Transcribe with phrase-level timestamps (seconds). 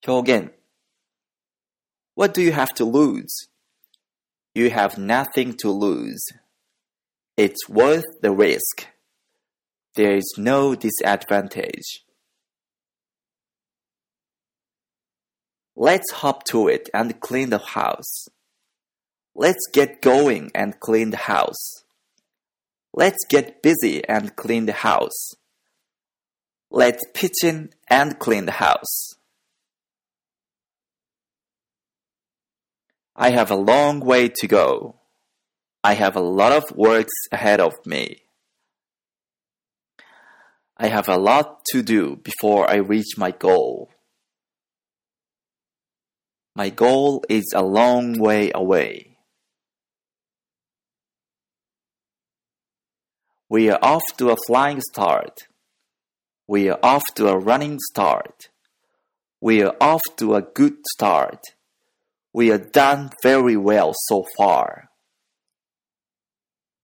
[0.00, 0.52] 表現
[2.14, 3.48] What do you have to lose?
[4.54, 6.22] You have nothing to lose.
[7.36, 8.88] It's worth the risk.
[9.94, 12.04] There is no disadvantage.
[15.76, 18.28] Let's hop to it and clean the house.
[19.34, 21.84] Let's get going and clean the house.
[22.92, 25.34] Let's get busy and clean the house.
[26.70, 29.14] Let's pitch in and clean the house.
[33.22, 34.96] I have a long way to go.
[35.84, 38.22] I have a lot of works ahead of me.
[40.78, 43.90] I have a lot to do before I reach my goal.
[46.56, 49.18] My goal is a long way away.
[53.50, 55.40] We are off to a flying start.
[56.48, 58.48] We are off to a running start.
[59.42, 61.42] We are off to a good start.
[62.32, 64.89] We are done very well so far.